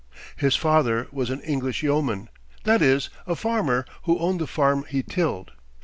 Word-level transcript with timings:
His 0.35 0.55
father 0.55 1.07
was 1.11 1.29
an 1.29 1.41
English 1.41 1.83
yeoman; 1.83 2.29
that 2.63 2.81
is, 2.81 3.11
a 3.27 3.35
farmer 3.35 3.85
who 4.05 4.17
owned 4.17 4.41
the 4.41 4.47
farm 4.47 4.83
he 4.89 5.03
tilled. 5.03 5.51